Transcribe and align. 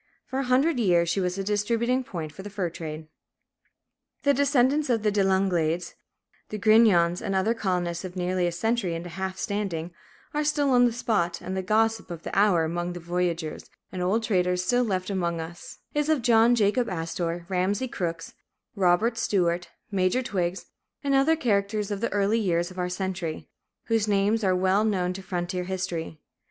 For 0.25 0.39
a 0.39 0.45
hundred 0.45 0.79
years 0.79 1.09
she 1.09 1.19
was 1.21 1.37
a 1.37 1.43
distributing 1.43 2.03
point 2.03 2.31
for 2.31 2.41
the 2.41 2.49
fur 2.49 2.71
trade. 2.71 3.07
The 4.23 4.33
descendants 4.33 4.89
of 4.89 5.03
the 5.03 5.11
De 5.11 5.23
Langlades, 5.23 5.93
the 6.49 6.57
Grignons 6.57 7.21
and 7.21 7.35
other 7.35 7.53
colonists 7.53 8.03
of 8.03 8.15
nearly 8.15 8.47
a 8.47 8.51
century 8.51 8.95
and 8.95 9.05
a 9.05 9.09
half 9.09 9.37
standing, 9.37 9.91
are 10.33 10.43
still 10.43 10.71
on 10.71 10.85
the 10.85 10.91
spot; 10.91 11.39
and 11.39 11.55
the 11.55 11.61
gossip 11.61 12.09
of 12.09 12.23
the 12.23 12.35
hour 12.35 12.63
among 12.63 12.93
the 12.93 12.99
voyageurs 12.99 13.69
and 13.91 14.01
old 14.01 14.23
traders 14.23 14.65
still 14.65 14.83
left 14.83 15.11
among 15.11 15.39
us 15.39 15.77
is 15.93 16.09
of 16.09 16.23
John 16.23 16.55
Jacob 16.55 16.89
Astor, 16.89 17.45
Ramsay 17.47 17.87
Crooks, 17.89 18.33
Robert 18.75 19.19
Stuart, 19.19 19.69
Major 19.91 20.23
Twiggs, 20.23 20.65
and 21.03 21.13
other 21.13 21.35
characters 21.35 21.91
of 21.91 22.01
the 22.01 22.11
early 22.11 22.39
years 22.39 22.71
of 22.71 22.79
our 22.79 22.89
century, 22.89 23.47
whose 23.85 24.07
names 24.07 24.43
are 24.43 24.55
well 24.55 24.83
known 24.83 25.13
to 25.13 25.21
frontier 25.21 25.65
history. 25.65 26.17